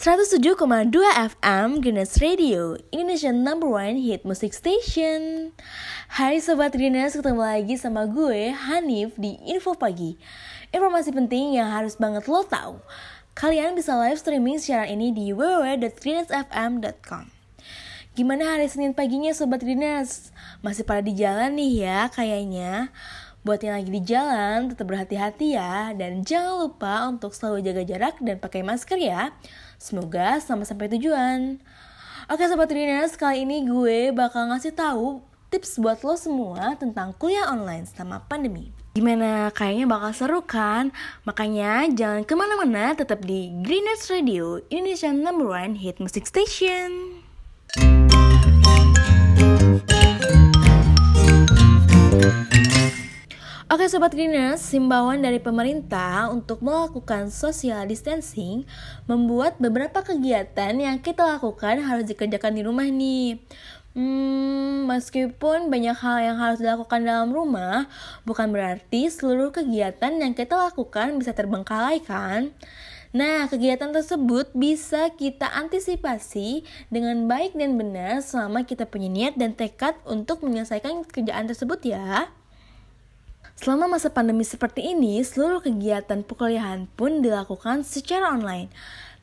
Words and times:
107,2 0.00 0.96
FM 1.12 1.84
Greeners 1.84 2.16
Radio 2.24 2.72
Indonesia 2.88 3.36
number 3.36 3.68
one 3.68 4.00
hit 4.00 4.24
music 4.24 4.56
station. 4.56 5.52
Hai 6.16 6.40
Sobat 6.40 6.72
Greeners, 6.72 7.20
ketemu 7.20 7.44
lagi 7.44 7.76
sama 7.76 8.08
gue 8.08 8.48
Hanif 8.48 9.12
di 9.20 9.36
Info 9.44 9.76
Pagi. 9.76 10.16
Informasi 10.72 11.12
penting 11.12 11.52
yang 11.60 11.68
harus 11.68 12.00
banget 12.00 12.24
lo 12.32 12.40
tahu. 12.48 12.80
Kalian 13.36 13.76
bisa 13.76 13.92
live 13.92 14.16
streaming 14.16 14.56
siaran 14.56 14.88
ini 14.88 15.12
di 15.12 15.36
www.greenersfm.com 15.36 17.28
Gimana 18.16 18.56
hari 18.56 18.72
Senin 18.72 18.96
paginya 18.96 19.36
Sobat 19.36 19.60
Greeners? 19.60 20.32
Masih 20.64 20.88
pada 20.88 21.04
di 21.04 21.12
jalan 21.12 21.60
nih 21.60 21.84
ya 21.84 22.08
kayaknya 22.08 22.88
Buat 23.40 23.64
yang 23.64 23.80
lagi 23.80 23.88
di 23.88 24.04
jalan, 24.04 24.68
tetap 24.68 24.84
berhati-hati 24.84 25.56
ya. 25.56 25.96
Dan 25.96 26.20
jangan 26.20 26.68
lupa 26.68 27.08
untuk 27.08 27.32
selalu 27.32 27.64
jaga 27.64 27.82
jarak 27.88 28.20
dan 28.20 28.36
pakai 28.36 28.60
masker 28.60 29.00
ya. 29.00 29.32
Semoga 29.80 30.36
selamat 30.44 30.76
sampai 30.76 30.92
tujuan. 30.92 31.56
Oke 32.28 32.44
Sobat 32.44 32.68
Triners, 32.68 33.16
kali 33.16 33.48
ini 33.48 33.64
gue 33.64 34.12
bakal 34.12 34.52
ngasih 34.52 34.76
tahu 34.76 35.24
tips 35.48 35.80
buat 35.80 36.04
lo 36.04 36.20
semua 36.20 36.76
tentang 36.76 37.16
kuliah 37.16 37.48
online 37.48 37.88
selama 37.88 38.20
pandemi. 38.28 38.76
Gimana? 38.92 39.48
Kayaknya 39.56 39.86
bakal 39.88 40.10
seru 40.12 40.40
kan? 40.44 40.92
Makanya 41.24 41.88
jangan 41.96 42.28
ke 42.28 42.34
mana-mana, 42.36 42.92
tetap 42.92 43.24
di 43.24 43.48
Greeners 43.64 44.12
Radio, 44.12 44.60
Indonesia 44.68 45.16
number 45.16 45.48
one 45.48 45.80
hit 45.80 45.96
music 45.96 46.28
station. 46.28 47.24
Sobat 53.90 54.14
Greeners, 54.14 54.70
himbauan 54.70 55.18
dari 55.18 55.42
pemerintah 55.42 56.30
untuk 56.30 56.62
melakukan 56.62 57.26
social 57.26 57.82
distancing 57.90 58.62
membuat 59.10 59.58
beberapa 59.58 59.98
kegiatan 60.06 60.78
yang 60.78 61.02
kita 61.02 61.26
lakukan 61.26 61.82
harus 61.82 62.06
dikerjakan 62.06 62.54
di 62.54 62.62
rumah 62.62 62.86
nih. 62.86 63.42
Hmm, 63.98 64.86
meskipun 64.86 65.74
banyak 65.74 65.98
hal 65.98 66.22
yang 66.22 66.38
harus 66.38 66.62
dilakukan 66.62 67.02
dalam 67.02 67.34
rumah, 67.34 67.90
bukan 68.22 68.54
berarti 68.54 69.10
seluruh 69.10 69.50
kegiatan 69.50 70.22
yang 70.22 70.38
kita 70.38 70.54
lakukan 70.54 71.18
bisa 71.18 71.34
terbengkalai 71.34 71.98
kan? 71.98 72.54
Nah, 73.10 73.50
kegiatan 73.50 73.90
tersebut 73.90 74.54
bisa 74.54 75.10
kita 75.18 75.50
antisipasi 75.50 76.62
dengan 76.94 77.26
baik 77.26 77.58
dan 77.58 77.74
benar 77.74 78.22
selama 78.22 78.62
kita 78.62 78.86
punya 78.86 79.10
niat 79.10 79.34
dan 79.34 79.50
tekad 79.58 79.98
untuk 80.06 80.46
menyelesaikan 80.46 81.02
kerjaan 81.10 81.50
tersebut 81.50 81.82
ya. 81.82 82.30
Selama 83.60 83.92
masa 83.92 84.08
pandemi 84.08 84.40
seperti 84.40 84.96
ini, 84.96 85.20
seluruh 85.20 85.60
kegiatan 85.60 86.24
perkuliahan 86.24 86.88
pun 86.96 87.20
dilakukan 87.20 87.84
secara 87.84 88.32
online. 88.32 88.72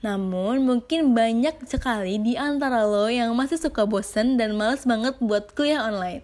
Namun, 0.05 0.61
mungkin 0.61 1.17
banyak 1.17 1.65
sekali 1.65 2.21
di 2.21 2.37
antara 2.37 2.85
lo 2.85 3.09
yang 3.09 3.33
masih 3.33 3.57
suka 3.57 3.89
bosen 3.89 4.37
dan 4.37 4.53
males 4.53 4.85
banget 4.85 5.17
buat 5.17 5.57
kuliah 5.57 5.89
online. 5.89 6.21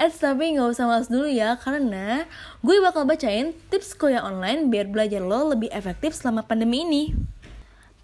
Eh, 0.00 0.08
tapi 0.08 0.56
nggak 0.56 0.72
usah 0.72 0.88
males 0.88 1.12
dulu 1.12 1.28
ya, 1.28 1.60
karena 1.60 2.24
gue 2.64 2.80
bakal 2.80 3.04
bacain 3.04 3.52
tips 3.68 4.00
kuliah 4.00 4.24
online 4.24 4.72
biar 4.72 4.88
belajar 4.88 5.20
lo 5.20 5.52
lebih 5.52 5.68
efektif 5.76 6.16
selama 6.16 6.48
pandemi 6.48 6.88
ini. 6.88 7.12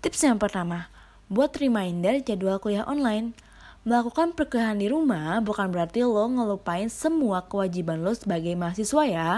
Tips 0.05 0.29
yang 0.29 0.37
pertama, 0.37 0.93
buat 1.33 1.57
reminder 1.57 2.21
jadwal 2.21 2.61
kuliah 2.61 2.85
online. 2.85 3.33
Melakukan 3.89 4.37
perkuliahan 4.37 4.77
di 4.77 4.93
rumah 4.93 5.41
bukan 5.41 5.73
berarti 5.73 6.05
lo 6.05 6.29
ngelupain 6.29 6.93
semua 6.93 7.49
kewajiban 7.49 8.05
lo 8.05 8.13
sebagai 8.13 8.53
mahasiswa 8.53 9.03
ya. 9.09 9.31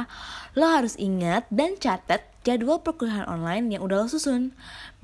Lo 0.59 0.67
harus 0.67 0.99
ingat 0.99 1.47
dan 1.55 1.79
catat 1.79 2.27
jadwal 2.43 2.83
perkuliahan 2.83 3.31
online 3.31 3.71
yang 3.71 3.87
udah 3.87 4.03
lo 4.03 4.07
susun. 4.11 4.51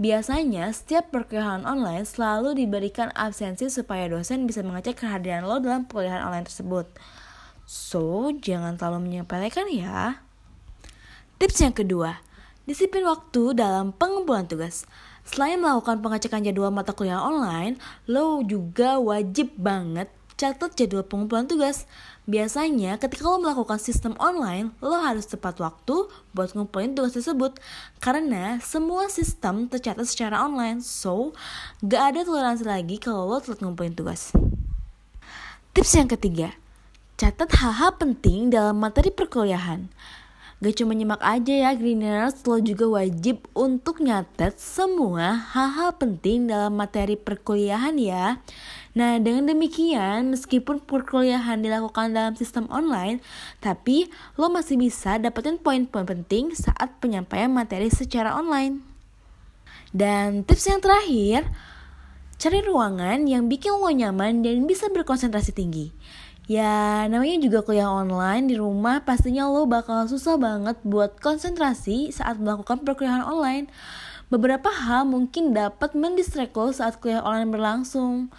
Biasanya, 0.03 0.75
setiap 0.75 1.15
perkuliahan 1.15 1.63
online 1.63 2.03
selalu 2.03 2.59
diberikan 2.59 3.15
absensi 3.15 3.71
supaya 3.71 4.11
dosen 4.11 4.51
bisa 4.51 4.67
mengecek 4.67 5.07
kehadiran 5.07 5.47
lo 5.47 5.63
dalam 5.63 5.87
perkuliahan 5.87 6.27
online 6.27 6.51
tersebut. 6.51 6.91
So, 7.71 8.35
jangan 8.35 8.75
terlalu 8.75 9.07
menyepelekan 9.07 9.71
ya. 9.71 10.27
Tips 11.39 11.63
yang 11.63 11.71
kedua, 11.71 12.19
disiplin 12.67 13.07
waktu 13.07 13.57
dalam 13.57 13.95
pengumpulan 13.95 14.45
tugas. 14.45 14.85
Selain 15.27 15.59
melakukan 15.59 16.03
pengecekan 16.03 16.47
jadwal 16.47 16.71
mata 16.71 16.95
kuliah 16.95 17.19
online, 17.19 17.79
lo 18.07 18.43
juga 18.47 18.99
wajib 19.03 19.55
banget 19.59 20.07
catat 20.37 20.77
jadwal 20.77 21.03
pengumpulan 21.03 21.49
tugas. 21.49 21.89
Biasanya 22.29 23.01
ketika 23.01 23.25
lo 23.25 23.41
melakukan 23.41 23.81
sistem 23.81 24.13
online, 24.21 24.77
lo 24.85 24.99
harus 25.01 25.25
tepat 25.25 25.57
waktu 25.59 26.11
buat 26.37 26.53
ngumpulin 26.53 26.93
tugas 26.93 27.17
tersebut. 27.17 27.57
Karena 27.99 28.61
semua 28.61 29.09
sistem 29.09 29.67
tercatat 29.67 30.05
secara 30.05 30.45
online, 30.45 30.85
so 30.85 31.33
gak 31.81 32.15
ada 32.15 32.21
toleransi 32.23 32.65
lagi 32.69 32.97
kalau 33.01 33.27
lo 33.27 33.41
telat 33.41 33.65
ngumpulin 33.65 33.97
tugas. 33.97 34.31
Tips 35.73 35.93
yang 35.97 36.09
ketiga, 36.09 36.53
catat 37.17 37.49
hal-hal 37.57 37.97
penting 37.97 38.53
dalam 38.53 38.77
materi 38.77 39.09
perkuliahan. 39.09 39.89
Gak 40.57 40.81
cuma 40.81 40.97
nyimak 40.97 41.21
aja 41.21 41.53
ya 41.53 41.71
Greeners, 41.77 42.41
lo 42.49 42.57
juga 42.65 42.89
wajib 42.89 43.45
untuk 43.53 44.01
nyatet 44.01 44.57
semua 44.57 45.53
hal-hal 45.53 45.93
penting 46.01 46.49
dalam 46.49 46.73
materi 46.73 47.13
perkuliahan 47.13 47.93
ya. 48.01 48.41
Nah, 48.97 49.21
dengan 49.21 49.53
demikian, 49.53 50.33
meskipun 50.33 50.81
perkuliahan 50.81 51.61
dilakukan 51.61 52.17
dalam 52.17 52.33
sistem 52.41 52.65
online, 52.73 53.21
tapi 53.61 54.09
lo 54.41 54.49
masih 54.49 54.81
bisa 54.81 55.21
dapetin 55.21 55.61
poin-poin 55.61 56.09
penting 56.09 56.57
saat 56.57 56.89
penyampaian 57.05 57.53
materi 57.53 57.93
secara 57.93 58.33
online. 58.33 58.81
Dan 59.93 60.41
tips 60.41 60.73
yang 60.73 60.81
terakhir, 60.81 61.53
cari 62.41 62.65
ruangan 62.65 63.29
yang 63.29 63.53
bikin 63.53 63.77
lo 63.77 63.93
nyaman 63.93 64.41
dan 64.41 64.65
bisa 64.65 64.89
berkonsentrasi 64.89 65.53
tinggi. 65.53 65.93
Ya, 66.47 67.11
namanya 67.11 67.43
juga 67.43 67.59
kuliah 67.67 67.91
online 67.91 68.47
di 68.47 68.55
rumah, 68.55 69.03
pastinya 69.03 69.51
lo 69.51 69.67
bakal 69.67 70.07
susah 70.07 70.39
banget 70.39 70.79
buat 70.87 71.19
konsentrasi 71.19 72.15
saat 72.15 72.39
melakukan 72.39 72.87
perkuliahan 72.87 73.27
online. 73.27 73.67
Beberapa 74.31 74.71
hal 74.71 75.11
mungkin 75.11 75.51
dapat 75.59 75.99
mendistract 75.99 76.55
lo 76.55 76.71
saat 76.71 77.03
kuliah 77.03 77.19
online 77.27 77.51
berlangsung. 77.51 78.31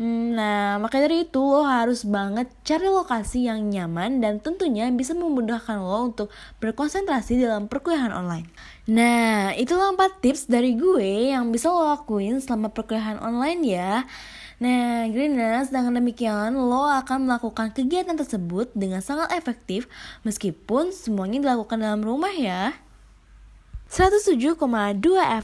Hmm, 0.00 0.32
nah, 0.32 0.80
maka 0.80 0.96
dari 0.96 1.28
itu 1.28 1.36
lo 1.36 1.60
harus 1.60 2.08
banget 2.08 2.48
cari 2.64 2.88
lokasi 2.88 3.44
yang 3.52 3.68
nyaman 3.68 4.24
dan 4.24 4.40
tentunya 4.40 4.88
bisa 4.88 5.12
memudahkan 5.12 5.76
lo 5.76 6.08
untuk 6.08 6.32
berkonsentrasi 6.56 7.36
dalam 7.36 7.68
perkuliahan 7.68 8.08
online. 8.08 8.48
Nah, 8.88 9.52
itulah 9.52 9.92
4 9.92 10.24
tips 10.24 10.48
dari 10.48 10.72
gue 10.72 11.36
yang 11.36 11.52
bisa 11.52 11.68
lo 11.68 11.84
lakuin 11.84 12.40
selama 12.40 12.72
perkuliahan 12.72 13.20
online 13.20 13.60
ya. 13.60 14.08
Nah, 14.56 15.04
Greeners, 15.12 15.68
dengan 15.68 16.00
demikian 16.00 16.56
lo 16.56 16.88
akan 16.88 17.28
melakukan 17.28 17.68
kegiatan 17.76 18.16
tersebut 18.16 18.72
dengan 18.72 19.04
sangat 19.04 19.28
efektif 19.36 19.84
meskipun 20.24 20.96
semuanya 20.96 21.44
dilakukan 21.44 21.76
dalam 21.76 22.00
rumah 22.00 22.32
ya. 22.32 22.72
107,2 23.90 24.56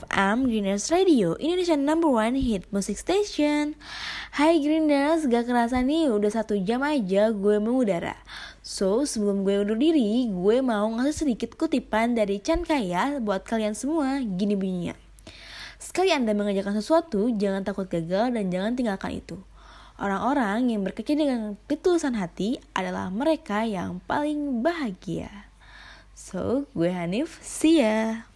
FM 0.07 0.37
Greeners 0.47 0.87
Radio, 0.95 1.35
Indonesia 1.43 1.75
number 1.75 2.07
one 2.09 2.39
hit 2.39 2.63
music 2.71 2.95
station. 2.95 3.77
Hai 4.37 4.61
Greeners, 4.61 5.25
gak 5.33 5.49
kerasa 5.49 5.81
nih 5.81 6.13
udah 6.13 6.29
satu 6.29 6.61
jam 6.61 6.85
aja 6.85 7.33
gue 7.33 7.57
mengudara. 7.57 8.21
So, 8.61 9.09
sebelum 9.09 9.49
gue 9.49 9.65
undur 9.65 9.81
diri, 9.81 10.29
gue 10.29 10.61
mau 10.61 10.93
ngasih 10.93 11.25
sedikit 11.25 11.57
kutipan 11.57 12.13
dari 12.13 12.37
Chan 12.45 12.69
Kaya 12.69 13.17
buat 13.17 13.49
kalian 13.49 13.73
semua, 13.73 14.21
gini 14.21 14.53
bunyinya. 14.53 14.93
Sekali 15.81 16.13
Anda 16.13 16.37
mengerjakan 16.37 16.77
sesuatu, 16.77 17.33
jangan 17.33 17.65
takut 17.65 17.89
gagal 17.89 18.29
dan 18.37 18.53
jangan 18.53 18.77
tinggalkan 18.77 19.25
itu. 19.25 19.41
Orang-orang 19.97 20.69
yang 20.69 20.85
berkecil 20.85 21.17
dengan 21.17 21.57
ketulusan 21.65 22.13
hati 22.21 22.61
adalah 22.77 23.09
mereka 23.09 23.65
yang 23.65 24.05
paling 24.05 24.61
bahagia. 24.61 25.49
So, 26.13 26.69
gue 26.77 26.93
Hanif, 26.93 27.41
see 27.41 27.81
ya! 27.81 28.29